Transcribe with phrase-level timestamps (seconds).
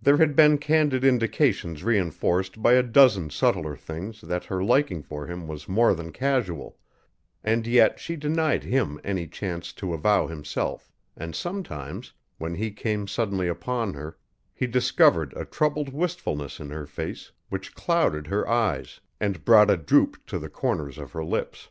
[0.00, 5.26] There had been candid indications reënforced by a dozen subtler things that her liking for
[5.26, 6.78] him was more than casual,
[7.42, 13.08] and yet she denied him any chance to avow himself, and sometimes, when he came
[13.08, 14.16] suddenly upon her,
[14.54, 19.76] he discovered a troubled wistfulness in her face which clouded her eyes and brought a
[19.76, 21.70] droop to the corners of her lips.